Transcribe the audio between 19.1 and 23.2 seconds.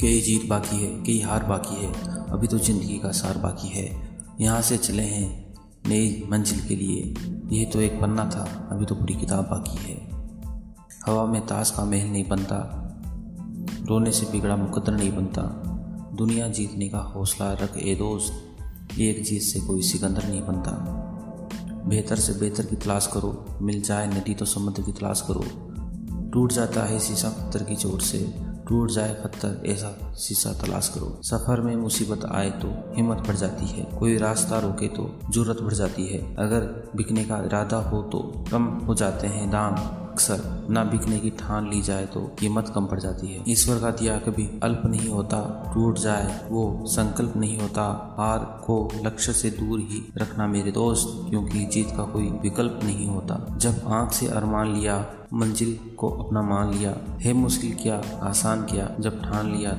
जीत से कोई सिकंदर नहीं बनता। बेहतर से बेहतर की तलाश